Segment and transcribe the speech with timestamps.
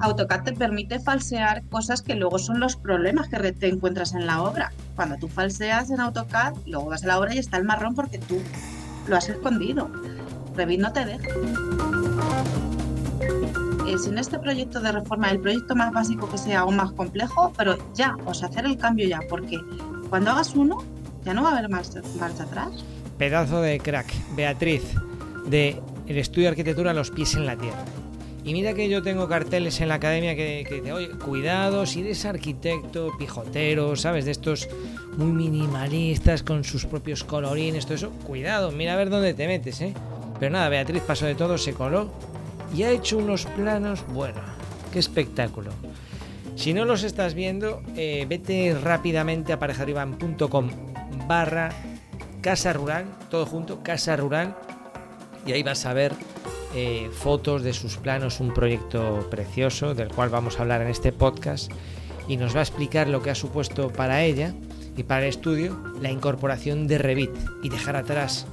[0.00, 4.42] AutoCAD te permite falsear cosas que luego son los problemas que te encuentras en la
[4.42, 4.72] obra.
[4.96, 8.18] Cuando tú falseas en AutoCAD, luego vas a la obra y está el marrón porque
[8.18, 8.40] tú
[9.06, 9.90] lo has escondido.
[10.56, 11.28] Revit no te deja.
[13.86, 17.52] Eh, sin este proyecto de reforma, el proyecto más básico que sea aún más complejo,
[17.56, 19.60] pero ya, o sea, hacer el cambio ya, porque
[20.08, 20.78] cuando hagas uno,
[21.24, 22.84] ya no va a haber marcha, marcha atrás.
[23.18, 24.94] Pedazo de crack, Beatriz,
[25.46, 27.84] de el estudio de arquitectura Los pies en la tierra.
[28.44, 32.00] Y mira que yo tengo carteles en la academia que, que dicen, oye, cuidado, si
[32.00, 34.24] eres arquitecto, pijotero, ¿sabes?
[34.24, 34.68] De estos
[35.16, 39.80] muy minimalistas con sus propios colorines, todo eso, cuidado, mira a ver dónde te metes,
[39.82, 39.94] ¿eh?
[40.38, 42.10] Pero nada, Beatriz pasó de todo, se coló
[42.74, 44.40] y ha hecho unos planos, bueno,
[44.92, 45.70] qué espectáculo.
[46.56, 50.70] Si no los estás viendo, eh, vete rápidamente a parejadriban.com
[51.26, 51.70] barra
[52.40, 54.56] casa rural, todo junto, casa rural,
[55.46, 56.12] y ahí vas a ver
[56.74, 61.12] eh, fotos de sus planos, un proyecto precioso del cual vamos a hablar en este
[61.12, 61.70] podcast
[62.28, 64.54] y nos va a explicar lo que ha supuesto para ella
[64.96, 68.46] y para el estudio la incorporación de Revit y dejar atrás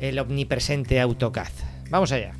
[0.00, 1.50] el omnipresente AutoCAD.
[1.90, 2.34] Vamos allá.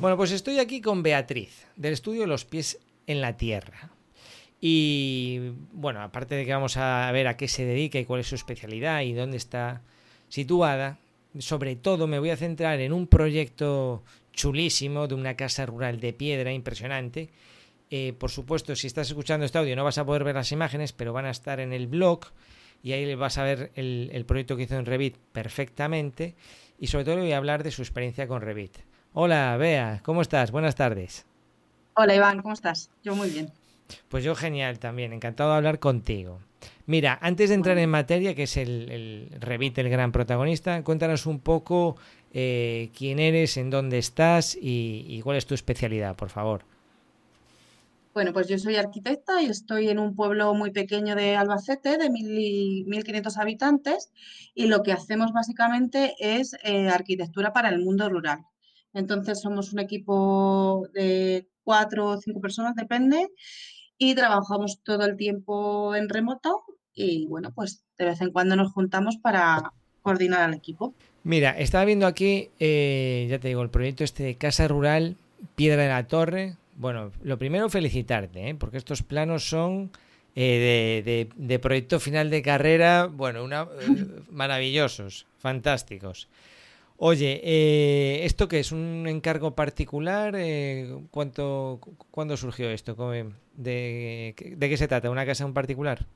[0.00, 3.90] Bueno, pues estoy aquí con Beatriz, del estudio Los pies en la tierra.
[4.60, 8.26] Y bueno, aparte de que vamos a ver a qué se dedica y cuál es
[8.26, 9.82] su especialidad y dónde está
[10.30, 10.96] situada,
[11.38, 16.14] sobre todo me voy a centrar en un proyecto chulísimo de una casa rural de
[16.14, 17.28] piedra impresionante.
[17.90, 20.92] Eh, por supuesto, si estás escuchando este audio no vas a poder ver las imágenes,
[20.92, 22.20] pero van a estar en el blog
[22.82, 26.36] y ahí vas a ver el, el proyecto que hizo en Revit perfectamente
[26.78, 28.78] y sobre todo le voy a hablar de su experiencia con Revit.
[29.12, 30.52] Hola, Bea, ¿cómo estás?
[30.52, 31.26] Buenas tardes.
[31.94, 32.90] Hola, Iván, ¿cómo estás?
[33.02, 33.50] Yo muy bien.
[34.08, 36.40] Pues yo genial también, encantado de hablar contigo.
[36.90, 41.24] Mira, antes de entrar en materia, que es el, el Revit el gran protagonista, cuéntanos
[41.24, 41.96] un poco
[42.32, 46.64] eh, quién eres, en dónde estás y, y, cuál es tu especialidad, por favor.
[48.12, 52.10] Bueno, pues yo soy arquitecta y estoy en un pueblo muy pequeño de Albacete, de
[52.10, 54.10] 1.500 habitantes,
[54.56, 58.40] y lo que hacemos básicamente es eh, arquitectura para el mundo rural.
[58.94, 63.28] Entonces somos un equipo de cuatro o cinco personas, depende,
[63.96, 66.64] y trabajamos todo el tiempo en remoto
[66.94, 70.94] y bueno, pues de vez en cuando nos juntamos para coordinar al equipo.
[71.22, 75.16] Mira, estaba viendo aquí, eh, ya te digo, el proyecto este de Casa Rural,
[75.54, 76.56] Piedra de la Torre.
[76.76, 78.54] Bueno, lo primero felicitarte, ¿eh?
[78.54, 79.90] porque estos planos son
[80.34, 86.28] eh, de, de, de, proyecto final de carrera, bueno, una, eh, maravillosos, fantásticos.
[87.02, 88.72] Oye, eh, ¿esto qué es?
[88.72, 90.34] ¿Un encargo particular?
[90.36, 91.80] Eh, ¿cuánto,
[92.10, 92.94] ¿Cuándo surgió esto?
[93.10, 95.08] ¿De, ¿De qué se trata?
[95.10, 96.06] ¿Una casa en particular?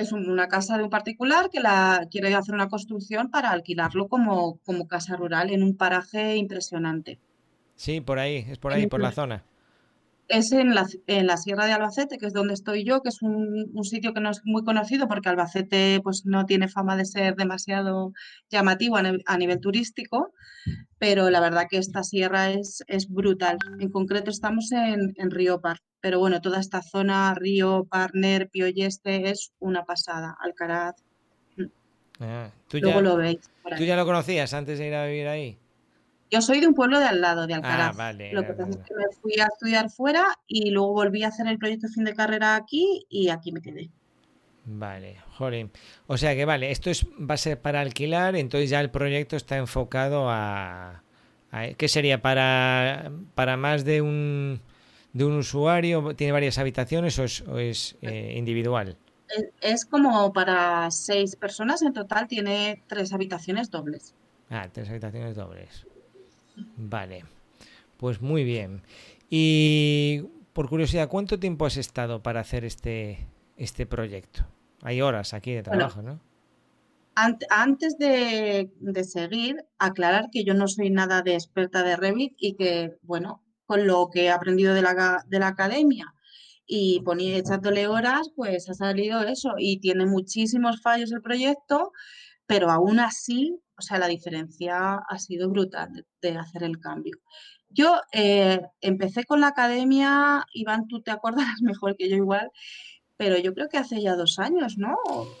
[0.00, 4.58] Es una casa de un particular que la quiere hacer una construcción para alquilarlo como,
[4.64, 7.18] como casa rural en un paraje impresionante.
[7.76, 9.44] Sí, por ahí, es por ahí, por la zona
[10.30, 13.20] es en la, en la, Sierra de Albacete, que es donde estoy yo, que es
[13.20, 17.04] un, un, sitio que no es muy conocido porque Albacete pues, no tiene fama de
[17.04, 18.12] ser demasiado
[18.48, 20.32] llamativo a, a nivel turístico,
[20.98, 23.58] pero la verdad que esta sierra es, es brutal.
[23.80, 29.30] En concreto estamos en, en Río Par, pero bueno, toda esta zona, Río, Parner, Pioyeste,
[29.30, 30.96] es una pasada, Alcaraz.
[32.20, 33.50] Ah, ¿tú Luego ya, lo veis.
[33.76, 35.58] ¿Tú ya lo conocías antes de ir a vivir ahí?
[36.30, 37.94] Yo soy de un pueblo de al lado, de Alcaraz.
[37.94, 41.24] Ah, vale, Lo que pasa es que me fui a estudiar fuera y luego volví
[41.24, 43.90] a hacer el proyecto de fin de carrera aquí y aquí me quedé.
[44.64, 45.70] Vale, jolín.
[46.06, 49.34] O sea que vale, esto es, va a ser para alquilar, entonces ya el proyecto
[49.34, 51.02] está enfocado a...
[51.50, 52.22] a ¿Qué sería?
[52.22, 54.60] ¿Para, para más de un,
[55.12, 56.14] de un usuario?
[56.14, 58.96] ¿Tiene varias habitaciones o es, o es eh, individual?
[59.60, 64.14] Es, como para seis personas, en total tiene tres habitaciones dobles.
[64.48, 65.86] Ah, tres habitaciones dobles.
[66.76, 67.24] Vale,
[67.96, 68.82] pues muy bien.
[69.28, 74.44] Y por curiosidad, ¿cuánto tiempo has estado para hacer este, este proyecto?
[74.82, 76.30] Hay horas aquí de trabajo, bueno, ¿no?
[77.50, 82.54] Antes de, de, seguir, aclarar que yo no soy nada de experta de Revit y
[82.54, 86.12] que, bueno, con lo que he aprendido de la, de la academia
[86.66, 91.92] y ponía echándole horas, pues ha salido eso y tiene muchísimos fallos el proyecto,
[92.46, 97.16] pero aún así o sea, la diferencia ha sido brutal de, de hacer el cambio.
[97.68, 102.50] Yo eh, empecé con la academia, Iván, tú te acuerdas mejor que yo igual,
[103.16, 104.96] pero yo creo que hace ya dos años, ¿no?
[105.06, 105.32] no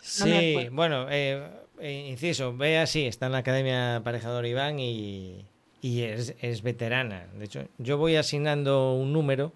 [0.00, 1.50] sí, bueno, eh,
[1.80, 5.46] eh, inciso, vea, sí, está en la academia aparejador Iván y,
[5.84, 7.26] y es, es, veterana.
[7.38, 9.52] De hecho, yo voy asignando un número,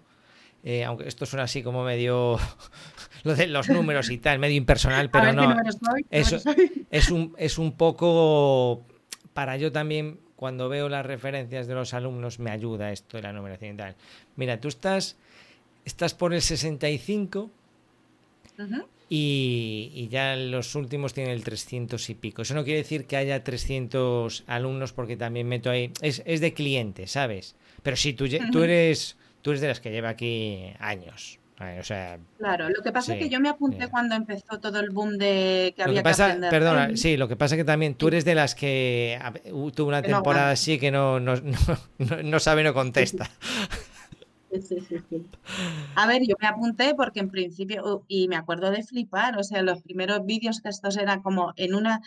[0.63, 2.37] eh, aunque esto suena así como medio
[3.23, 5.55] lo de los números y tal, medio impersonal, pero no.
[6.11, 6.35] Es,
[6.91, 8.85] es, un, es un poco
[9.33, 13.33] para yo también cuando veo las referencias de los alumnos me ayuda esto de la
[13.33, 13.95] numeración y tal.
[14.35, 15.17] Mira, tú estás,
[15.83, 17.49] estás por el 65
[19.09, 22.43] y, ya los últimos tienen el 300 y pico.
[22.43, 25.91] Eso no quiere decir que haya 300 alumnos porque también meto ahí...
[26.01, 27.55] Es, es de cliente, ¿sabes?
[27.81, 31.39] Pero sí, tú, tú, eres, tú eres de las que lleva aquí años.
[31.79, 34.91] O sea, claro, lo que pasa es que yo me apunté cuando empezó todo el
[34.91, 36.49] boom de que había que, aprender.
[36.49, 39.19] Perdona, sí, lo que pasa es que también tú eres de las que
[39.75, 43.29] tuvo una temporada así que no, no, no, no sabe, no contesta.
[44.67, 45.25] Sí, sí, sí.
[45.95, 49.61] A ver, yo me apunté porque en principio, y me acuerdo de flipar, o sea,
[49.61, 52.01] los primeros vídeos que estos eran como en una,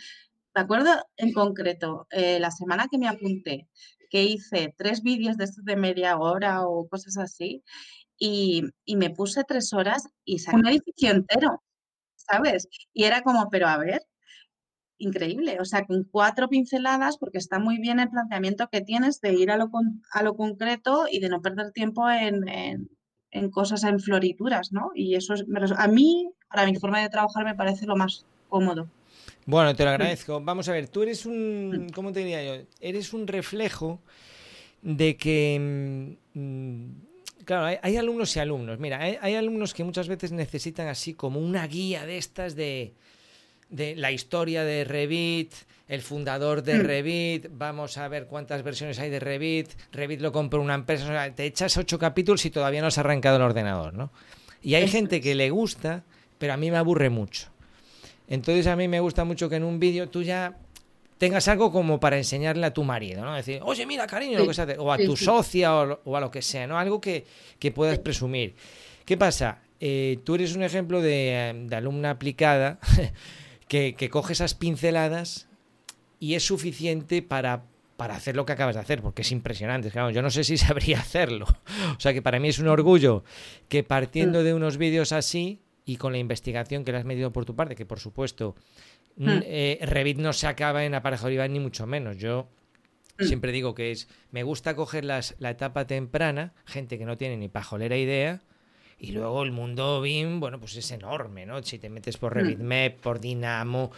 [0.55, 3.67] me acuerdo en concreto, eh, la semana que me apunté,
[4.09, 7.63] que hice tres vídeos de estos de media hora o cosas así,
[8.17, 11.61] y, y me puse tres horas y saqué un edificio entero,
[12.15, 12.67] ¿sabes?
[12.93, 14.01] Y era como, pero a ver,
[15.03, 15.57] increíble.
[15.59, 19.51] O sea, con cuatro pinceladas, porque está muy bien el planteamiento que tienes de ir
[19.51, 19.69] a lo,
[20.11, 22.47] a lo concreto y de no perder tiempo en,
[23.31, 24.91] en, cosas, en florituras, ¿no?
[24.95, 25.45] Y eso es,
[25.77, 28.87] a mí, para mi forma de trabajar, me parece lo más cómodo.
[29.45, 30.39] Bueno, te lo agradezco.
[30.41, 32.63] Vamos a ver, tú eres un, ¿cómo te diría yo?
[32.79, 33.99] Eres un reflejo
[34.81, 36.17] de que...
[36.33, 38.79] Mm, claro, hay, alumnos y alumnos.
[38.79, 42.93] Mira, hay, alumnos que muchas veces necesitan así como una guía de estas de,
[43.73, 45.51] de la historia de Revit,
[45.87, 46.81] el fundador de mm.
[46.81, 51.45] Revit, vamos a ver cuántas versiones hay de Revit, Revit lo compra una empresa, te
[51.45, 54.11] echas ocho capítulos y todavía no has arrancado el ordenador, ¿no?
[54.61, 56.03] Y hay gente que le gusta,
[56.37, 57.47] pero a mí me aburre mucho.
[58.29, 60.55] Entonces a mí me gusta mucho que en un vídeo tú ya
[61.17, 63.33] tengas algo como para enseñarle a tu marido, ¿no?
[63.33, 66.29] Decir, oye, mira, cariño, lo que se hace, o a tu socia o, a lo
[66.29, 66.77] que sea, ¿no?
[66.77, 67.25] Algo que,
[67.73, 68.53] puedas presumir.
[69.03, 69.59] ¿Qué pasa?
[69.79, 72.79] Eh, tú eres un ejemplo de, de alumna aplicada
[73.67, 75.47] que, coge esas pinceladas
[76.19, 77.65] y es suficiente para,
[77.97, 79.91] para hacer lo que acabas de hacer, porque es impresionante.
[80.13, 81.45] yo no sé si sabría hacerlo.
[81.97, 83.23] O sea que para mí es un orgullo
[83.69, 84.43] que partiendo mm.
[84.43, 87.75] de unos vídeos así y con la investigación que le has medido por tu parte,
[87.75, 88.55] que por supuesto
[89.17, 89.39] mm.
[89.43, 92.17] eh, Revit no se acaba en aparejador ni mucho menos.
[92.17, 92.47] Yo
[93.17, 93.25] mm.
[93.25, 97.37] siempre digo que es, me gusta coger las, la etapa temprana, gente que no tiene
[97.37, 98.41] ni pajolera idea,
[99.03, 101.61] y luego el mundo BIM, bueno, pues es enorme, ¿no?
[101.61, 103.91] Si te metes por RevitMap, por Dynamo,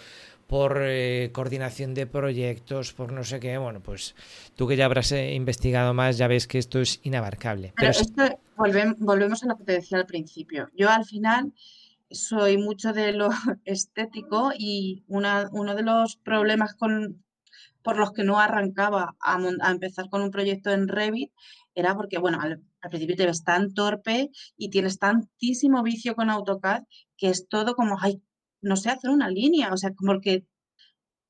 [0.48, 4.16] por eh, coordinación de proyectos, por no sé qué, bueno, pues
[4.56, 7.72] tú que ya habrás eh, investigado más, ya ves que esto es inabarcable.
[7.76, 10.72] Pero, esto, volvemos a lo que te decía al principio.
[10.76, 11.54] Yo al final
[12.10, 13.30] soy mucho de lo
[13.64, 17.24] estético y una, uno de los problemas con,
[17.84, 21.32] por los que no arrancaba a, a empezar con un proyecto en Revit
[21.76, 26.84] era porque, bueno, al, principio te ves tan torpe y tienes tantísimo vicio con AutoCAD
[27.18, 28.22] que es todo como, ay,
[28.62, 30.46] no sé hacer una línea, o sea, como que,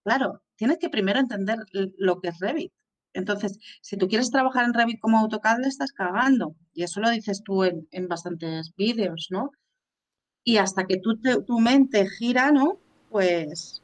[0.03, 2.71] claro, tienes que primero entender lo que es Revit.
[3.13, 6.55] Entonces, si tú quieres trabajar en Revit como AutoCAD, le estás cagando.
[6.73, 9.51] Y eso lo dices tú en, bastantes vídeos, ¿no?
[10.43, 12.77] Y hasta que tú tu mente gira, ¿no?
[13.09, 13.81] Pues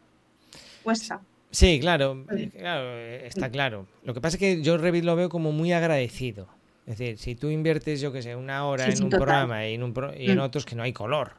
[0.84, 1.22] cuesta.
[1.50, 2.26] Sí, claro,
[2.58, 3.88] claro, eh, está claro.
[4.04, 6.48] Lo que pasa es que yo Revit lo veo como muy agradecido.
[6.88, 9.84] Es decir, si tú inviertes, yo que sé, una hora en un programa y en,
[9.84, 10.42] un y en mm.
[10.42, 11.34] otros que no hay color,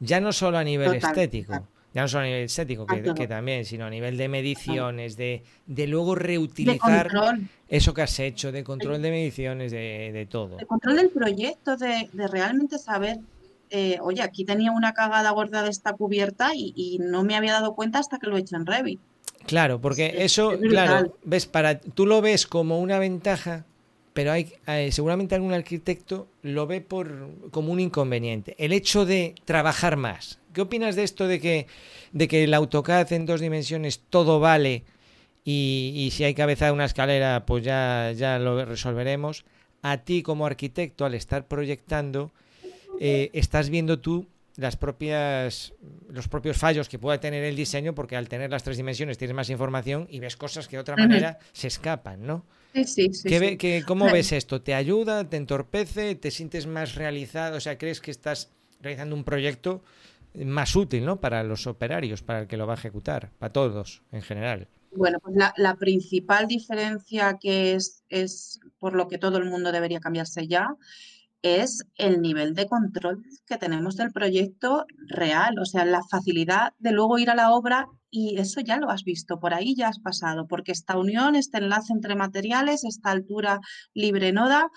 [0.00, 3.86] ya no solo a nivel estético, ya no solo a nivel estético, que, también, sino
[3.86, 7.10] a nivel de mediciones, de, de luego reutilizar
[7.68, 10.56] eso que has hecho, de control de mediciones, de, de todo.
[10.56, 13.18] De control del proyecto, de, de realmente saber
[13.70, 17.74] eh, oye, aquí tenía una cagada guardada esta cubierta y, y, no me había dado
[17.74, 19.00] cuenta hasta que lo he hecho en Revit.
[19.46, 23.64] Claro, porque eso, claro, ves, para, tú lo ves como una ventaja,
[24.18, 28.56] pero hay, eh, seguramente algún arquitecto lo ve por, como un inconveniente.
[28.58, 30.40] El hecho de trabajar más.
[30.52, 31.68] ¿Qué opinas de esto de que,
[32.10, 34.82] de que el AutoCAD en dos dimensiones todo vale
[35.44, 39.44] y, si hay que cabeza una escalera, pues ya, ya lo resolveremos?
[39.82, 42.32] A ti como arquitecto, al estar proyectando,
[42.98, 45.74] eh, estás viendo tú las propias,
[46.10, 49.36] los propios fallos que pueda tener el diseño, porque al tener las tres dimensiones tienes
[49.36, 52.44] más información y ves cosas que de otra manera se escapan, ¿no?
[52.74, 53.82] Sí, sí, sí.
[53.86, 54.62] ¿Cómo ves esto?
[54.62, 55.28] ¿Te ayuda?
[55.28, 56.14] ¿Te entorpece?
[56.14, 57.56] ¿Te sientes más realizado?
[57.56, 59.82] O sea, ¿crees que estás realizando un proyecto
[60.34, 61.20] más útil, ¿no?
[61.20, 64.68] Para los operarios, para el que lo va a ejecutar, para todos en general.
[64.92, 69.72] Bueno, pues la, la principal diferencia que es, es por lo que todo el mundo
[69.72, 70.76] debería cambiarse ya
[71.42, 76.92] es el nivel de control que tenemos del proyecto real, o sea, la facilidad de
[76.92, 79.98] luego ir a la obra y eso ya lo has visto, por ahí ya has
[79.98, 83.60] pasado, porque esta unión, este enlace entre materiales, esta altura
[83.94, 84.70] libre noda,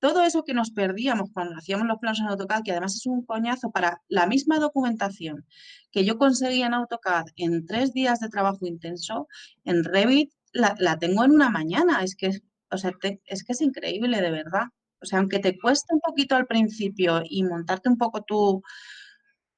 [0.00, 3.24] todo eso que nos perdíamos cuando hacíamos los planos en AutoCAD, que además es un
[3.24, 5.46] coñazo para la misma documentación
[5.92, 9.28] que yo conseguía en AutoCAD en tres días de trabajo intenso,
[9.64, 12.02] en Revit la, tengo en una mañana.
[12.02, 12.30] Es que,
[12.70, 12.92] o sea,
[13.26, 14.66] es que es increíble, de verdad.
[15.00, 18.62] O sea, aunque te cueste un poquito al principio y montarte un poco tu,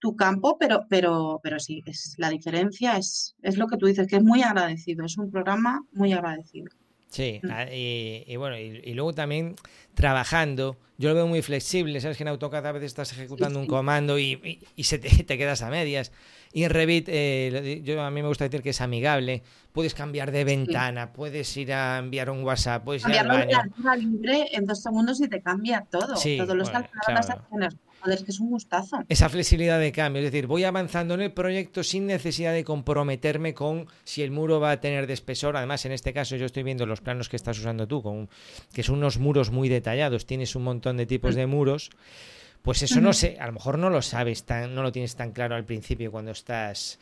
[0.04, 4.06] tu campo, pero, pero, pero sí, es, la diferencia es, es lo que tú dices,
[4.06, 6.68] que es muy agradecido, es un programa muy agradecido.
[7.08, 7.48] Sí, mm.
[7.50, 9.56] ah, y, bueno, y, luego también
[9.94, 13.66] trabajando, yo lo veo muy flexible, sabes que en AutoCAD a veces estás ejecutando un
[13.66, 16.12] comando y, se te, te, quedas a medias.
[16.52, 19.42] Y en Revit, eh, yo a mí me gusta decir que es amigable,
[19.72, 23.58] puedes cambiar de ventana, puedes ir a enviar un WhatsApp, puedes ir al baño.
[23.96, 26.70] libre en dos segundos y te cambia todo, todos los
[27.08, 28.98] las acciones Joder, es que es un gustazo.
[29.08, 33.54] Esa flexibilidad de cambio, es decir, voy avanzando en el proyecto sin necesidad de comprometerme
[33.54, 35.56] con si el muro va a tener de espesor.
[35.56, 38.28] Además, en este caso yo estoy viendo los planos que estás usando tú, con,
[38.74, 41.90] que son unos muros muy detallados, tienes un montón de tipos de muros.
[42.60, 45.32] Pues eso no sé, a lo mejor no lo sabes tan, no lo tienes tan
[45.32, 46.98] claro al principio cuando estás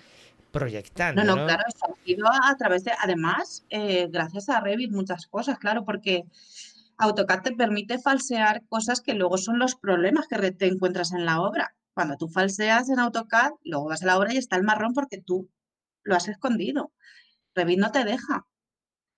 [0.53, 1.25] proyectando.
[1.25, 5.59] No, no, claro, ha sido a través de, además, eh, gracias a Revit, muchas cosas,
[5.59, 6.25] claro, porque
[6.99, 11.41] AutoCAD te permite falsear cosas que luego son los problemas que te encuentras en la
[11.41, 11.75] obra.
[11.95, 15.21] Cuando tú falseas en AutoCAD, luego vas a la obra y está el marrón porque
[15.21, 15.51] tú
[16.03, 16.93] lo has escondido.
[17.55, 18.47] Revit no te deja.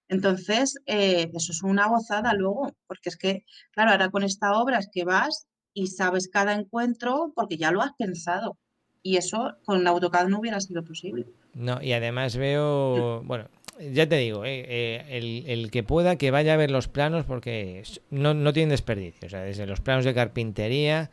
[0.09, 4.79] Entonces, eh, eso es una gozada luego, porque es que, claro, ahora con esta obra
[4.79, 8.59] es que vas y sabes cada encuentro porque ya lo has pensado.
[9.03, 11.27] Y eso con AutoCAD no hubiera sido posible.
[11.55, 13.49] No, y además veo, bueno,
[13.81, 17.83] ya te digo, eh, eh, el, que pueda que vaya a ver los planos porque
[18.11, 19.27] no, no tiene desperdicio.
[19.27, 21.11] O sea, desde los planos de carpintería.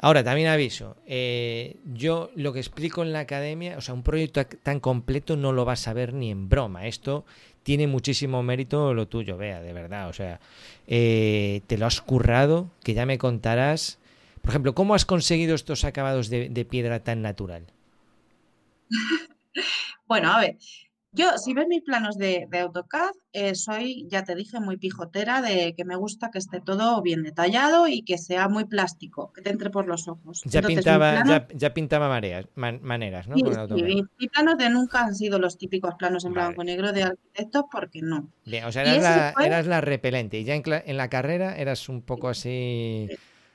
[0.00, 4.46] Ahora, también aviso, eh, yo lo que explico en la academia, o sea, un proyecto
[4.46, 6.86] tan completo no lo vas a ver ni en broma.
[6.86, 7.24] Esto
[7.64, 10.08] tiene muchísimo mérito lo tuyo, vea, de verdad.
[10.08, 10.38] O sea,
[10.86, 13.98] te lo has currado, que ya me contarás.
[14.40, 17.64] Por ejemplo, ¿cómo has conseguido estos acabados de, de piedra tan natural?
[20.06, 20.56] bueno, a ver,
[21.12, 25.74] yo, si ves mis planos de, AutoCAD, eh, soy, ya te dije, muy pijotera de
[25.74, 29.50] que me gusta que esté todo bien detallado y que sea muy plástico, que te
[29.50, 30.42] entre por los ojos.
[30.44, 33.36] Ya pintaba, ya, pintaba mareas, maneras, ¿no?
[33.36, 37.04] Sí, mis planos de nunca han sido los típicos planos en blanco y negro de
[37.04, 38.28] arquitectos porque no.
[38.66, 43.08] o sea, eras la, repelente y ya en, la carrera eras un poco así...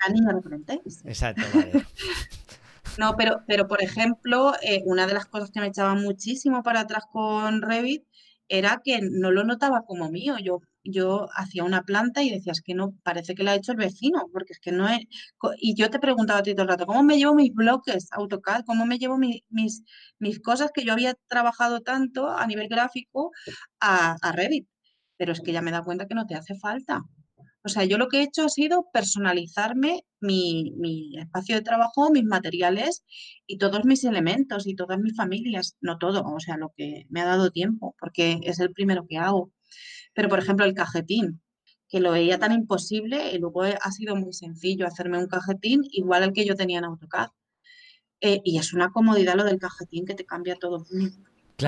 [0.05, 0.81] La niña repelente.
[1.05, 1.71] Exacto, vale.
[2.95, 6.81] No, pero, pero por ejemplo, eh, una de las cosas que me echaba muchísimo para
[6.81, 8.03] atrás con Revit
[8.47, 10.35] era que no lo notaba como mío.
[10.43, 13.79] Yo, yo hacía una planta y decías que no, parece que la ha hecho el
[13.79, 14.99] vecino, porque es que no es.
[15.57, 18.63] Y yo te preguntaba a ti todo el rato, ¿cómo me llevo mis bloques AutoCAD?
[18.65, 19.41] ¿Cómo me llevo mis,
[20.19, 23.31] mis cosas que yo había trabajado tanto a nivel gráfico
[23.79, 24.67] a, a Revit?
[25.17, 27.01] Pero es que ya me da cuenta que no te hace falta.
[27.65, 32.25] O sea, yo lo que he hecho ha sido personalizarme mi, espacio de trabajo, mis
[32.25, 33.03] materiales
[33.47, 37.21] y todos mis elementos y todas mis familias, no todo, o sea, lo que me
[37.21, 39.51] ha dado tiempo, porque es el primero que hago.
[40.13, 41.41] Pero, por ejemplo, el cajetín,
[41.87, 46.23] que lo veía tan imposible y luego ha sido muy sencillo hacerme un cajetín igual
[46.23, 47.29] al que yo tenía en AutoCAD.
[48.19, 50.85] Eh, y es una comodidad lo del cajetín que te cambia todo.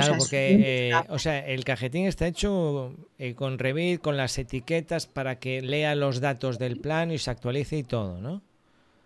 [0.01, 5.07] Claro, porque eh, o sea, el cajetín está hecho eh, con Revit, con las etiquetas
[5.07, 8.41] para que lea los datos del plano y se actualice y todo, ¿no?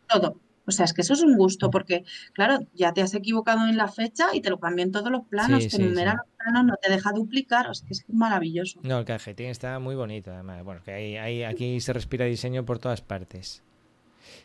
[0.07, 0.35] Todo.
[0.69, 2.03] O sea, es que eso es un gusto porque,
[2.33, 5.67] claro, ya te has equivocado en la fecha y te lo cambian todos los planos,
[5.67, 8.79] te enumeran los planos, no te deja duplicar, o sea, que es maravilloso.
[8.83, 10.63] No, el cajetín está muy bonito, además.
[10.63, 13.63] Bueno, que hay, aquí se respira diseño por todas partes.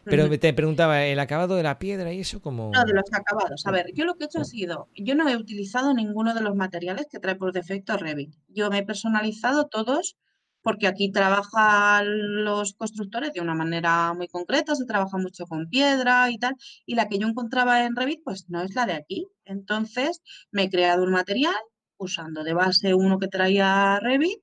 [0.04, 2.70] Pero te preguntaba, ¿el acabado de la piedra y eso como...?
[2.72, 3.66] No, de los acabados.
[3.66, 6.40] A ver, yo lo que he hecho ha sido, yo no he utilizado ninguno de
[6.40, 8.34] los materiales que trae por defecto Revit.
[8.48, 10.16] Yo me he personalizado todos
[10.62, 12.06] porque aquí trabajan
[12.42, 16.54] los constructores de una manera muy concreta, se trabaja mucho con piedra y tal,
[16.86, 19.28] y la que yo encontraba en Revit, pues no es la de aquí.
[19.44, 21.54] Entonces, me he creado un material
[21.98, 24.40] usando de base uno que traía Revit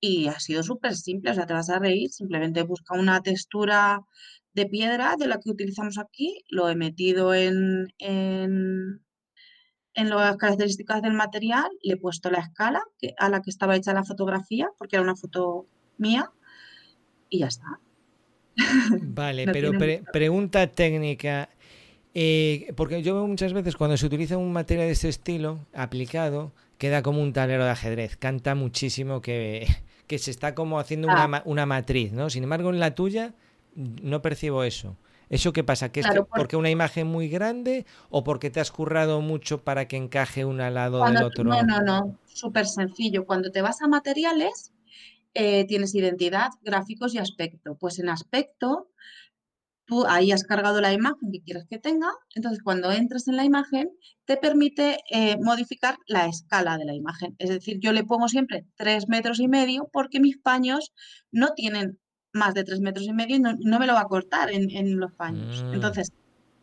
[0.00, 4.02] y ha sido súper simple, o sea, te vas a reír, simplemente busca una textura
[4.58, 9.00] de piedra de la que utilizamos aquí, lo he metido en, en,
[9.94, 12.82] las características del material, le he puesto la escala
[13.18, 16.30] a la que estaba hecha la fotografía, porque era una foto mía,
[17.30, 17.80] y ya está.
[19.02, 19.72] Vale, pero
[20.12, 21.48] pregunta técnica.
[22.14, 26.52] Eh, porque yo veo muchas veces cuando se utiliza un material de este estilo aplicado,
[26.78, 28.16] queda como un tablero de ajedrez.
[28.16, 29.68] Canta muchísimo que,
[30.08, 31.42] que se está como haciendo una, ah.
[31.44, 32.28] una matriz, ¿no?
[32.28, 33.34] Sin embargo, en la tuya
[33.78, 34.96] no percibo eso.
[35.28, 35.90] ¿Eso qué pasa?
[35.92, 39.96] ¿Que es porque una imagen muy grande o porque te has currado mucho para que
[39.96, 41.44] encaje una al lado del otro?
[41.44, 43.26] No, no, no, súper sencillo.
[43.26, 44.72] Cuando te vas a materiales,
[45.34, 47.76] eh, tienes identidad, gráficos y aspecto.
[47.76, 48.88] Pues en aspecto,
[49.88, 53.46] Tú ahí has cargado la imagen que quieres que tenga, entonces cuando entres en la
[53.46, 53.90] imagen
[54.26, 57.34] te permite eh, modificar la escala de la imagen.
[57.38, 60.92] Es decir, yo le pongo siempre tres metros y medio porque mis paños
[61.32, 61.98] no tienen
[62.32, 65.12] más de tres metros y medio y no, me lo va a cortar en, los
[65.12, 65.62] paños.
[65.62, 65.74] Mm.
[65.74, 66.12] Entonces,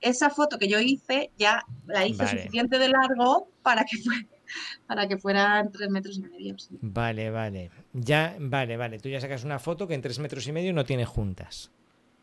[0.01, 4.25] esa foto que yo hice ya la hice suficiente de largo para que fuera
[4.87, 6.55] para que fueran tres metros y medio.
[6.81, 7.71] Vale, vale.
[7.93, 8.99] Ya, vale, vale.
[8.99, 11.71] Tú ya sacas una foto que en tres metros y medio no tiene juntas.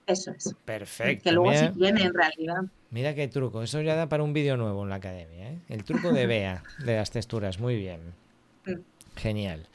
[0.06, 0.54] Eso es.
[0.64, 1.24] Perfecto.
[1.24, 2.62] Que luego sí tiene en realidad.
[2.90, 3.62] Mira qué truco.
[3.62, 5.50] Eso ya da para un vídeo nuevo en la academia.
[5.50, 5.58] ¿eh?
[5.68, 7.60] El truco de Bea, de las texturas.
[7.60, 8.00] Muy bien.
[8.66, 8.80] Mm.
[9.16, 9.68] Genial.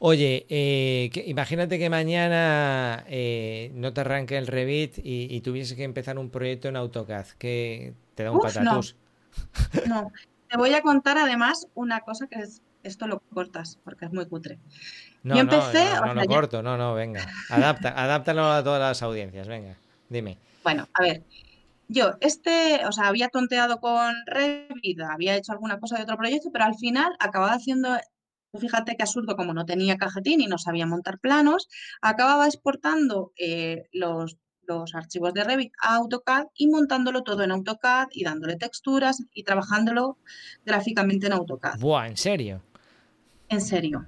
[0.00, 6.18] Oye, eh, imagínate que mañana eh, no te arranque el Revit y, tuviese que empezar
[6.18, 7.26] un proyecto en AutoCAD.
[7.38, 8.96] que ¿Te da un patatús?
[9.86, 10.12] No.
[10.48, 14.26] Te voy a contar además una cosa que es, esto lo cortas porque es muy
[14.26, 14.58] cutre.
[15.22, 17.26] No, Yo empecé, no, no, no, corto, no, no, venga.
[17.50, 19.76] Adapta, adáptalo a todas las audiencias, venga,
[20.08, 20.38] dime.
[20.62, 21.22] Bueno, a ver,
[21.88, 26.50] yo este, o sea, había tonteado con Revit, había hecho alguna cosa de otro proyecto,
[26.52, 27.96] pero al final acababa haciendo,
[28.58, 31.68] fíjate qué absurdo, como no tenía cajetín y no sabía montar planos,
[32.00, 34.36] acababa exportando eh, los
[34.68, 39.42] los archivos de Revit a AutoCAD y montándolo todo en AutoCAD y dándole texturas y
[39.42, 40.18] trabajándolo
[40.64, 41.80] gráficamente en AutoCAD.
[41.80, 42.62] Buah, ¿en serio?
[43.48, 44.04] En serio.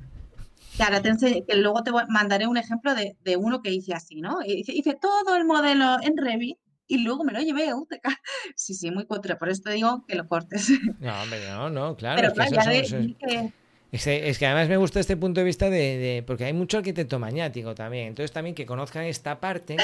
[0.77, 4.39] Claro, te que luego te mandaré un ejemplo de, uno que hice así, ¿no?
[4.45, 8.13] Hice, todo el modelo en Revit y luego me lo llevé a AutoCAD.
[8.57, 10.71] Sí, sí, muy cutre, por eso te digo que lo cortes.
[10.99, 12.29] No, hombre, no, no, claro.
[12.29, 13.53] es que
[13.93, 18.09] además me gusta este punto de vista de, porque hay mucho arquitecto maniático también.
[18.09, 19.77] Entonces también que conozcan esta parte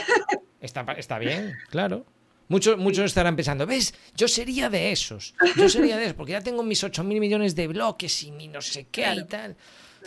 [0.60, 2.04] Está, está bien, claro.
[2.48, 3.94] Muchos, muchos estarán pensando, ¿ves?
[4.16, 5.34] Yo sería de esos.
[5.56, 8.48] Yo sería de esos, porque ya tengo mis 8 mil millones de bloques y mi
[8.48, 9.56] no sé qué y tal.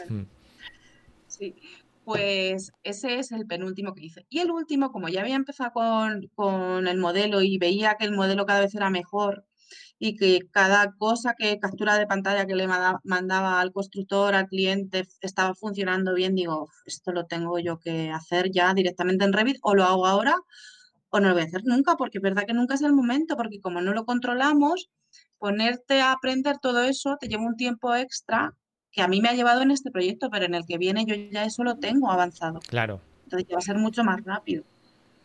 [0.08, 0.24] Mm.
[1.28, 1.56] Sí,
[2.06, 4.26] pues ese es el penúltimo que hice.
[4.30, 8.14] Y el último, como ya había empezado con, con el modelo y veía que el
[8.14, 9.46] modelo cada vez era mejor
[10.00, 12.68] y que cada cosa que captura de pantalla que le
[13.04, 18.50] mandaba al constructor, al cliente, estaba funcionando bien, digo, esto lo tengo yo que hacer
[18.50, 20.38] ya directamente en Revit o lo hago ahora
[21.10, 23.36] o no lo voy a hacer nunca, porque es verdad que nunca es el momento,
[23.36, 24.90] porque como no lo controlamos,
[25.38, 28.54] ponerte a aprender todo eso te lleva un tiempo extra
[28.92, 31.16] que a mí me ha llevado en este proyecto, pero en el que viene yo
[31.16, 32.60] ya eso lo tengo avanzado.
[32.68, 33.02] Claro.
[33.26, 34.64] Entonces va a ser mucho más rápido.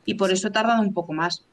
[0.04, 1.46] Y por eso he tardado un poco más.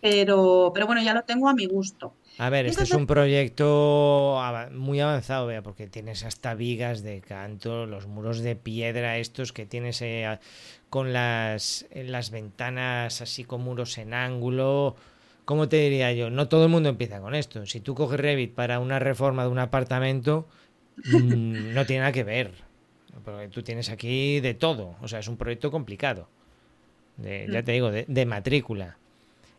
[0.00, 2.14] Pero, pero bueno, ya lo tengo a mi gusto.
[2.40, 4.40] A ver, este es un proyecto
[4.72, 9.66] muy avanzado, vea, porque tienes hasta vigas de canto, los muros de piedra estos que
[9.66, 10.38] tienes eh,
[10.88, 14.96] con las, las ventanas así con muros en ángulo.
[15.44, 16.30] ¿Cómo te diría yo?
[16.30, 17.66] No todo el mundo empieza con esto.
[17.66, 20.48] Si tú coges Revit para una reforma de un apartamento,
[20.96, 22.52] mm, no tiene nada que ver.
[23.22, 24.96] Porque tú tienes aquí de todo.
[25.02, 26.30] O sea, es un proyecto complicado.
[27.18, 27.64] ya mm.
[27.64, 28.96] te digo, de matrícula.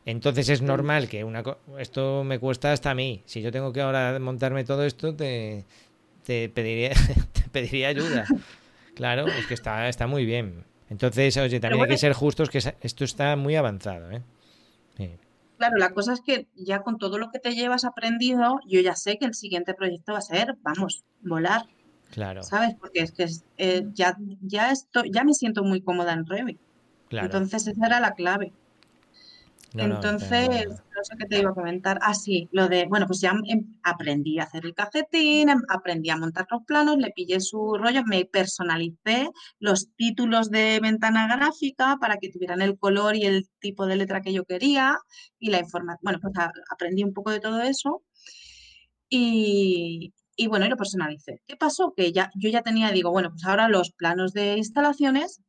[0.05, 1.43] Entonces es normal que una
[1.77, 3.21] esto me cuesta hasta a mí.
[3.25, 5.65] Si yo tengo que ahora montarme todo esto, te,
[6.23, 6.91] te pediría,
[7.33, 8.25] te pediría ayuda.
[8.95, 10.65] Claro, es que está, está muy bien.
[10.89, 14.11] Entonces, oye, también hay que ser justos que esto está muy avanzado.
[14.11, 14.21] ¿eh?
[15.57, 18.95] Claro, la cosa es que ya con todo lo que te llevas aprendido, yo ya
[18.95, 21.63] sé que el siguiente proyecto va a ser, vamos, volar.
[22.09, 22.43] Claro.
[22.43, 22.75] ¿Sabes?
[22.75, 26.59] Porque es que eh, ya, ya, estoy, ya me siento muy cómoda en Revit.
[27.07, 27.27] Claro.
[27.27, 28.51] Entonces esa era la clave.
[29.73, 31.97] Entonces, no, sé qué te iba a comentar.
[32.01, 36.09] Ah, sí, lo de, bueno, pues ya em, aprendí a hacer el cajetín, em, aprendí
[36.09, 39.29] a montar los planos, le pillé su rollo, me personalicé
[39.59, 44.21] los títulos de ventana gráfica para que tuvieran el color y el tipo de letra
[44.21, 44.97] que yo quería
[45.39, 45.99] y la información.
[46.03, 46.33] Bueno, pues
[46.69, 48.03] aprendí un poco de todo eso
[49.09, 51.41] y, y bueno, y lo personalicé.
[51.47, 51.93] ¿Qué pasó?
[51.95, 55.41] Que ya, yo ya tenía, digo, bueno, pues ahora los planos de instalaciones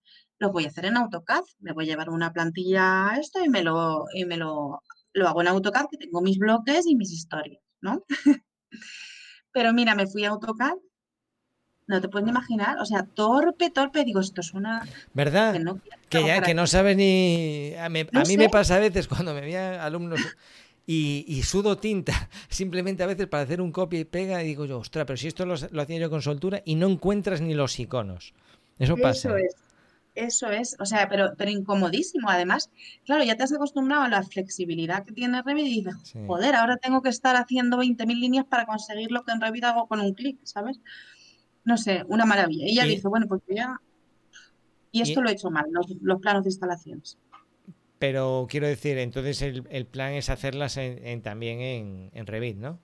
[0.43, 1.45] lo voy a hacer en AutoCAD.
[1.61, 5.29] Me voy a llevar una plantilla a esto y me lo, y me lo, lo
[5.29, 8.05] hago en AutoCAD, que tengo mis bloques y mis historias, ¿no?
[9.53, 10.75] Pero mira, me fui a AutoCAD
[11.89, 14.87] no te puedes imaginar, o sea, torpe, torpe, digo, esto es una...
[15.13, 15.61] ¿Verdad?
[16.09, 17.75] Que, ya, que no sabes ni...
[17.79, 18.07] A, mí
[18.39, 20.21] me pasa a veces cuando me vean alumnos
[20.87, 24.79] y, sudo tinta, simplemente a veces para hacer un copia y pega y digo yo,
[24.79, 28.33] ostras, pero si esto lo, hacía yo con soltura y no encuentras ni los iconos.
[28.79, 29.29] Eso pasa.
[29.29, 29.62] Eso es.
[30.15, 32.29] Eso es, o sea, pero, pero incomodísimo.
[32.29, 32.71] Además,
[33.05, 36.77] claro, ya te has acostumbrado a la flexibilidad que tiene Revit y dices, joder, ahora
[36.77, 40.13] tengo que estar haciendo 20.000 líneas para conseguir lo que en Revit hago con un
[40.13, 40.81] clic, ¿sabes?
[41.65, 42.67] No sé, una maravilla.
[42.67, 43.81] Y ella dice, bueno, pues ya...
[44.91, 47.17] Y esto lo he hecho mal, los, planos de instalaciones.
[47.99, 52.79] Pero quiero decir, entonces el, plan es hacerlas en, también en, en Revit, ¿no?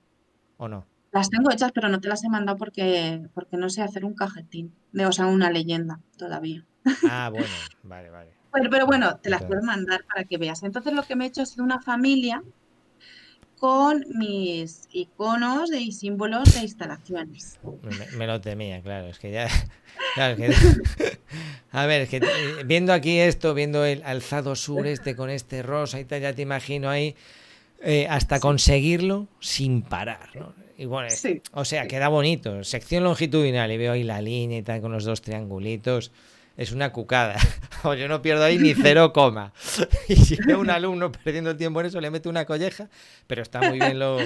[0.56, 0.86] ¿O no?
[1.12, 4.14] Las tengo hechas, pero no te las he mandado porque, porque no sé hacer un
[4.14, 6.66] cajetín, de, o sea, una leyenda todavía.
[7.08, 7.48] Ah, bueno,
[7.82, 8.30] vale, vale.
[8.52, 10.62] Pero, pero bueno, te las puedo mandar para que veas.
[10.62, 12.42] Entonces lo que me he hecho es una familia
[13.58, 17.58] con mis iconos y símbolos de instalaciones.
[18.16, 19.48] Me, lo temía, claro, es que ya...
[21.72, 26.00] a ver, es que eh, viendo aquí esto, viendo el alzado sureste con este rosa
[26.00, 27.14] y tal, ya te imagino ahí
[27.80, 30.54] eh, hasta conseguirlo sin parar, ¿no?
[30.76, 31.08] Y bueno,
[31.52, 32.62] o sea, queda bonito.
[32.62, 36.12] Sección longitudinal y veo ahí la línea y tal con los dos triangulitos
[36.58, 37.36] es una cucada.
[37.84, 39.54] o yo no pierdo ahí ni cero coma.
[40.08, 42.90] y si veo un alumno perdiendo el tiempo en eso, le meto una colleja,
[43.26, 44.18] pero está muy bien lo,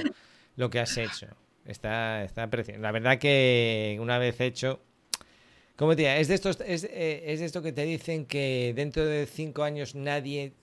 [0.57, 1.29] lo que has hecho.
[1.67, 2.81] Está, está precioso.
[2.81, 4.81] La verdad que una vez hecho,
[5.77, 9.05] ¿cómo te Es de, estos, es, eh, es de esto que te dicen que dentro
[9.05, 10.55] de cinco años nadie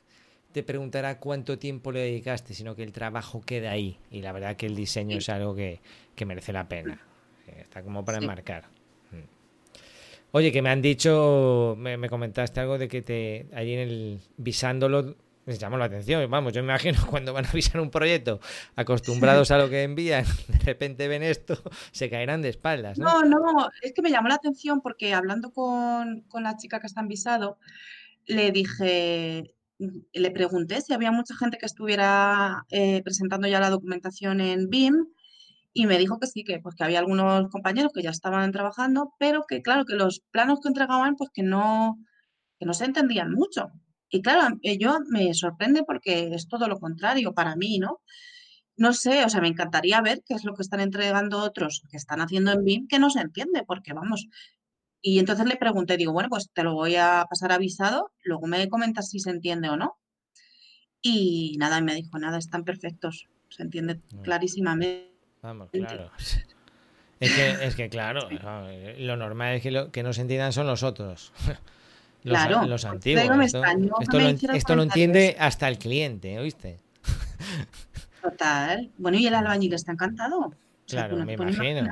[0.52, 4.00] te preguntará cuánto tiempo le dedicaste, sino que el trabajo queda ahí.
[4.10, 5.82] Y la verdad que el diseño es algo que,
[6.16, 7.00] que merece la pena.
[7.46, 8.79] Está como para enmarcar.
[10.32, 15.16] Oye, que me han dicho, me, comentaste algo de que te allí en el visándolo
[15.46, 16.30] les llamó la atención.
[16.30, 18.40] Vamos, yo me imagino cuando van a visar un proyecto,
[18.76, 21.58] acostumbrados a lo que envían, de repente ven esto,
[21.92, 23.00] se caerán de espaldas.
[23.00, 26.88] No, no, no es que me llamó la atención porque hablando con, la chica que
[26.88, 27.58] está en visado,
[28.28, 34.42] le dije, le pregunté si había mucha gente que estuviera eh, presentando ya la documentación
[34.42, 35.08] en BIM
[35.74, 39.14] y me dijo que sí, que, pues, que había algunos compañeros que ya estaban trabajando,
[39.20, 42.00] pero que claro, que los planos que entregaban, pues que no,
[42.60, 43.72] que no se entendían mucho.
[44.10, 48.02] Y claro, yo me sorprende porque es todo lo contrario para mí, ¿no?
[48.76, 51.98] No sé, o sea, me encantaría ver qué es lo que están entregando otros que
[51.98, 54.28] están haciendo en BIM que no se entiende, porque vamos.
[55.02, 58.68] Y entonces le pregunté, digo, bueno, pues te lo voy a pasar avisado, luego me
[58.70, 59.98] comentas si se entiende o no.
[61.02, 65.09] Y nada, me dijo, nada, están perfectos, se entiende clarísimamente.
[65.42, 66.12] Vamos, claro.
[67.20, 68.28] Es que, es que claro,
[68.98, 71.34] lo normal es que lo que no se entiendan son los otros.
[72.22, 73.24] Los, claro, los antiguos.
[73.24, 76.82] Esto, lo, entiende hasta el cliente, ¿oíste?
[78.22, 78.90] Total.
[78.98, 80.54] Bueno, y el albañil está encantado.
[80.86, 81.90] Claro, me imagino.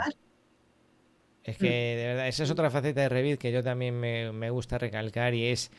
[1.45, 4.77] Es que, de verdad, esa es otra faceta de Revit que yo también me, gusta
[4.77, 5.71] recalcar y es,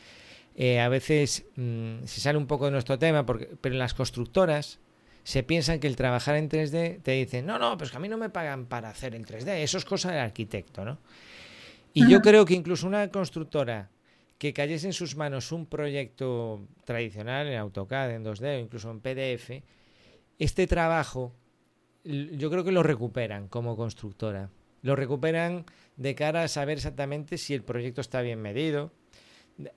[0.56, 3.92] eh, a veces, mm, se sale un poco de nuestro tema, porque, pero en las
[3.92, 4.80] constructoras,
[5.28, 8.08] se piensan que el trabajar en 3D te dicen, no, no, pues que a mí
[8.08, 10.96] no me pagan para hacer en 3D, eso es cosa del arquitecto, ¿no?
[11.92, 13.90] Y yo creo que incluso una constructora
[14.38, 19.00] que cayese en sus manos un proyecto tradicional en AutoCAD, en 2D o incluso en
[19.00, 19.62] PDF,
[20.38, 21.34] este trabajo
[22.04, 24.48] yo creo que lo recuperan como constructora.
[24.80, 25.66] Lo recuperan
[25.98, 28.92] de cara a saber exactamente si el proyecto está bien medido,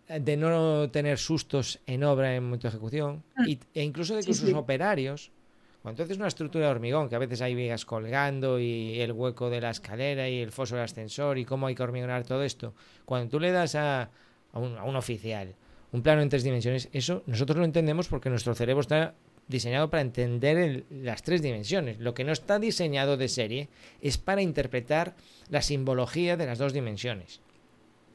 [0.08, 3.44] de no tener sustos en obra en momento de ejecución, ah.
[3.74, 5.34] e incluso de que sus operarios
[5.82, 9.50] cuando haces una estructura de hormigón, que a veces hay vigas colgando y el hueco
[9.50, 12.76] de la escalera y el foso del ascensor y cómo hay que hormigonar todo esto,
[13.06, 14.10] cuando tú le das a,
[14.54, 15.56] un, oficial
[15.92, 19.16] un plano en tres dimensiones, eso nosotros lo entendemos porque nuestro cerebro está
[19.48, 22.00] diseñado para entender las tres dimensiones.
[22.00, 23.70] Lo que no está diseñado de serie
[24.02, 25.16] es para interpretar
[25.50, 27.42] la simbología de las dos dimensiones.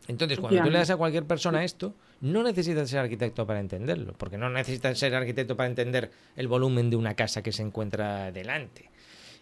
[0.08, 4.14] Entonces, cuando tú le das a cualquier persona esto, no necesitas ser arquitecto para entenderlo,
[4.16, 8.32] porque no necesitas ser arquitecto para entender el volumen de una casa que se encuentra
[8.32, 8.90] delante.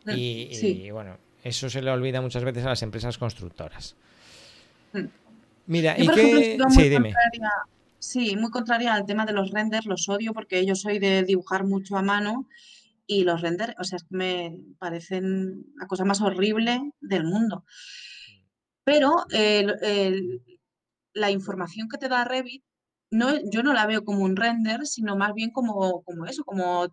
[0.05, 3.97] Mm, y, bueno, eso se le olvida muchas veces a las empresas constructoras.
[4.93, 5.07] Mm.
[5.67, 6.59] Mira, y qué...
[6.71, 7.15] Sí, dime.
[7.99, 11.65] Sí, muy contraria al tema de los renders, los odio porque yo soy de dibujar
[11.65, 12.47] mucho a mano
[13.07, 17.65] y los renders, o sea, me parecen la cosa más horrible del mundo.
[18.85, 20.43] Pero el,
[21.15, 22.63] la información que te da Revit,
[23.11, 26.87] no, yo no la veo como un render, sino más bien como, como eso, como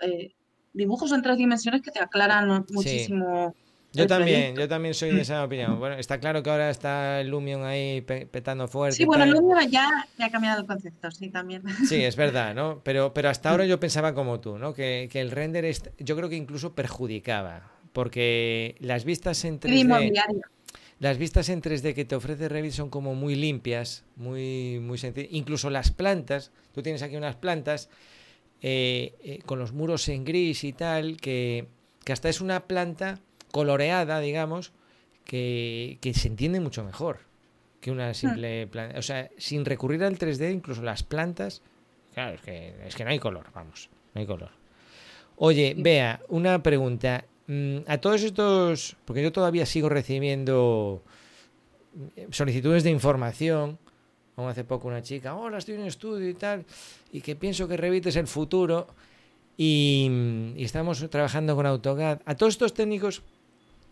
[0.00, 0.34] eh,
[0.72, 3.54] dibujos en tres dimensiones que te aclaran muchísimo.
[3.92, 5.78] Yo también, yo también soy de esa opinión.
[5.78, 8.96] Bueno, está claro que ahora está Lumion ahí petando fuerte.
[8.96, 11.62] Sí, bueno, Lumion ya, ha cambiado el concepto, sí, también.
[11.88, 12.80] Sí, es verdad, ¿no?
[12.84, 14.72] Pero, pero hasta ahora yo pensaba como tú, ¿no?
[14.72, 20.42] Que, que el render, yo creo que incluso perjudicaba, porque las vistas en 3D...
[21.00, 25.32] Las vistas en 3D que te ofrece Revit son como muy limpias, muy, muy sencillas.
[25.32, 27.88] Incluso las plantas, tú tienes aquí unas plantas
[28.60, 31.66] eh, eh, con los muros en gris y tal, que,
[32.06, 33.18] hasta es una planta
[33.50, 34.72] coloreada, digamos,
[35.24, 37.20] que, se entiende mucho mejor
[37.80, 38.68] que una simple hmm.
[38.68, 38.98] planta.
[38.98, 41.62] O sea, sin recurrir al 3D, incluso las plantas,
[42.12, 44.50] claro, es que, es que no hay color, vamos, no hay color.
[45.36, 47.24] Oye, vea, una pregunta.
[47.50, 51.02] Mm, a todos estos, porque yo todavía sigo recibiendo
[52.14, 53.76] eh, solicitudes de información,
[54.36, 56.64] como hace poco una chica, hola, estoy en un estudio y tal,
[57.10, 58.86] y que pienso que Revit es el futuro,
[59.56, 62.20] y, mm, y, estamos trabajando con AutoCAD.
[62.24, 63.22] A todos estos técnicos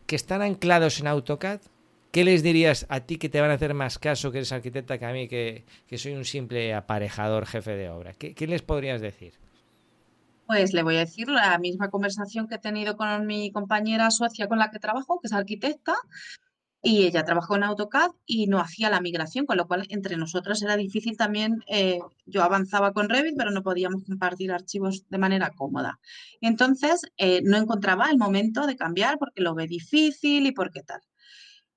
[0.07, 1.61] que están anclados en AutoCAD,
[2.13, 4.99] ¿qué les dirías a ti que te van a hacer más caso que eres arquitecta
[4.99, 5.65] que a mí que,
[5.97, 8.13] soy un simple aparejador jefe de obra?
[8.13, 9.33] ¿Qué, ¿Qué, les podrías decir?
[10.49, 14.49] Pues le voy a decir la misma conversación que he tenido con mi compañera socia
[14.49, 15.95] con la que trabajo, que es arquitecta,
[16.83, 20.63] y ella trabajó en AutoCAD y no hacía la migración, con lo cual entre nosotros
[20.63, 25.51] era difícil también, eh, yo avanzaba con Revit, pero no podíamos compartir archivos de manera
[25.51, 26.01] cómoda.
[26.41, 31.03] Entonces, eh, no encontraba el momento de cambiar porque lo ve difícil y porque tal.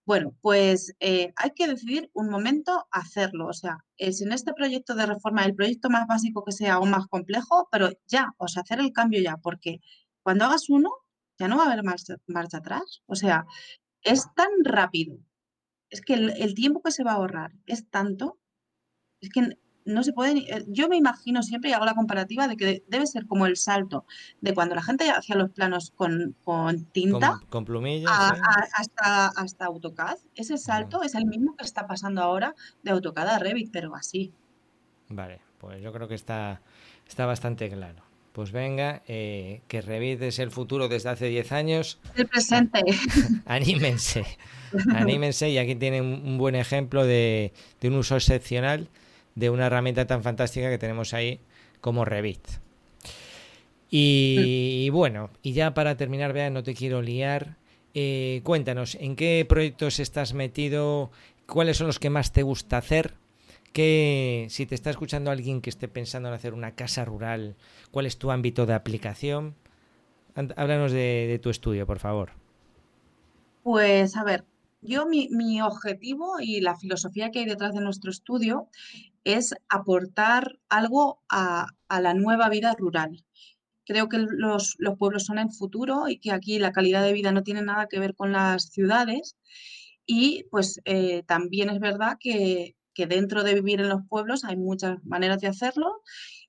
[0.06, 3.48] Bueno, pues eh, hay que decidir un momento hacerlo.
[3.48, 6.90] O sea, es en este proyecto de reforma el proyecto más básico que sea aún
[6.92, 9.80] más complejo, pero ya, o sea, hacer el cambio ya, porque
[10.24, 10.90] cuando hagas uno,
[11.40, 13.04] ya no va a haber marcha, marcha atrás.
[13.08, 13.46] O sea,
[14.04, 15.18] es tan rápido,
[15.92, 18.40] es que el, tiempo que se va a ahorrar es tanto,
[19.22, 22.58] es que no se puede, eh, yo me imagino siempre y hago la comparativa de
[22.58, 24.06] que debe ser como el salto
[24.42, 26.36] de cuando la gente hacía los planos con,
[26.92, 28.12] tinta con, plumillas
[28.78, 30.18] hasta, hasta AutoCAD.
[30.36, 34.32] Ese salto es el mismo que está pasando ahora de AutoCAD a Revit, pero así.
[35.10, 36.62] Vale, pues yo creo que está,
[37.08, 38.04] está bastante claro.
[38.32, 42.00] Pues venga, eh, que revides el futuro desde hace 10 años.
[42.16, 42.82] El presente.
[43.46, 44.26] anímense,
[44.96, 47.52] anímense y aquí tienen un buen ejemplo de,
[47.84, 48.88] un uso excepcional
[49.36, 51.40] de una herramienta tan fantástica que tenemos ahí
[51.80, 52.48] como Revit.
[53.94, 57.58] Y, bueno, y ya para terminar, vean, no te quiero liar.
[57.94, 61.12] Eh, cuéntanos, ¿en qué proyectos estás metido?
[61.46, 63.16] ¿Cuáles son los que más te gusta hacer?
[63.74, 67.56] que si te está escuchando alguien que esté pensando en hacer una casa rural,
[67.92, 69.56] ¿cuál es tu ámbito de aplicación?
[70.36, 72.32] Háblanos de, tu estudio, por favor.
[73.64, 74.46] Pues a ver,
[74.82, 78.68] yo mi, objetivo y la filosofía que hay detrás de nuestro estudio
[79.24, 83.24] es aportar algo a, la nueva vida rural.
[83.86, 87.44] Creo que los, pueblos son el futuro y que aquí la calidad de vida no
[87.44, 89.38] tiene nada que ver con las ciudades.
[90.06, 94.58] Y pues eh, también es verdad que, que dentro de vivir en los pueblos hay
[94.58, 96.02] muchas maneras de hacerlo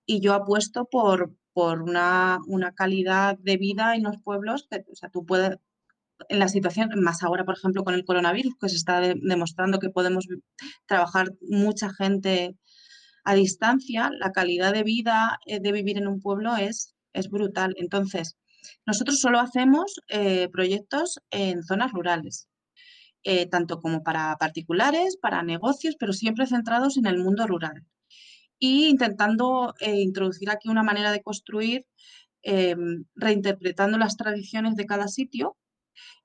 [0.06, 2.40] y yo apuesto por, por una,
[2.74, 5.58] calidad de vida en los pueblos que, o sea, tú puedes,
[6.28, 9.90] en la situación, más ahora, por ejemplo, con el coronavirus, que se está demostrando que
[9.90, 10.26] podemos
[10.87, 12.56] trabajar mucha gente
[13.24, 17.74] a distancia, la calidad de vida eh, de vivir en un pueblo es, es brutal.
[17.78, 18.37] Entonces,
[18.87, 22.48] nosotros solo hacemos eh, proyectos en zonas rurales.
[23.24, 27.87] Eh, tanto como para particulares, para negocios, pero siempre centrados en el mundo rural.
[28.58, 31.87] Y intentando eh, introducir aquí una manera de construir,
[32.42, 32.74] eh,
[33.14, 35.56] reinterpretando las tradiciones de cada sitio,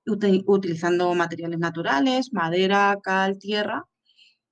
[0.06, 3.86] utilizando materiales naturales, madera, cal, tierra.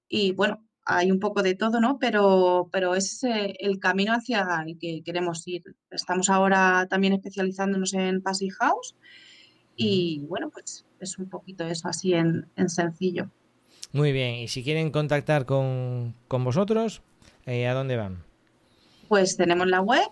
[0.07, 1.97] Y bueno, hay un poco de todo, ¿no?
[1.99, 5.63] Pero, pero es el camino hacia el que queremos ir.
[5.89, 8.95] Estamos ahora también especializándonos en Passy House
[9.75, 13.29] y bueno, pues es un poquito eso así en, sencillo.
[13.91, 17.01] Muy bien, y si quieren contactar con, vosotros,
[17.45, 18.23] eh, ¿a dónde van?
[19.07, 20.07] Pues tenemos la web,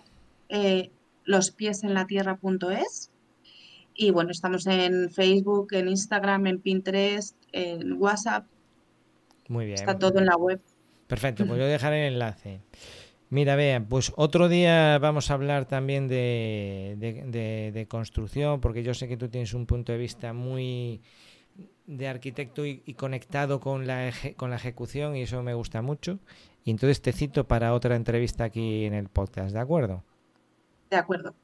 [0.48, 0.90] eh,
[1.24, 3.10] lospiesenlatierra.es
[3.94, 8.46] y bueno, estamos en Facebook, en Instagram, en Pinterest, en WhatsApp.
[9.48, 9.78] Muy bien.
[9.78, 10.60] Está todo en la web.
[11.06, 12.60] Perfecto, pues yo dejaré el enlace.
[13.30, 19.16] Mira, vean, pues otro día vamos a hablar también de, construcción, porque yo sé que
[19.16, 21.00] tú tienes un punto de vista muy
[21.86, 26.18] de arquitecto y, conectado con la, con la ejecución y eso me gusta mucho.
[26.64, 30.02] Y entonces te cito para otra entrevista aquí en el podcast, ¿de acuerdo?
[30.90, 31.34] De acuerdo.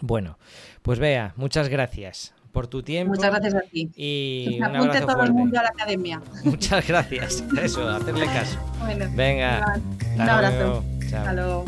[0.00, 0.38] Bueno,
[0.82, 3.14] pues vea, muchas gracias por tu tiempo.
[3.14, 3.90] Muchas gracias a ti.
[3.96, 6.22] Y un abrazo todo el mundo a la academia.
[6.44, 7.44] Muchas gracias.
[7.60, 8.58] Eso, hacerle caso.
[8.80, 9.80] Bueno, Venga.
[10.14, 10.84] Un abrazo.
[11.10, 11.64] Chao.